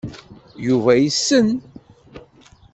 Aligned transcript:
Yuba 0.67 0.91
yessen. 1.03 1.47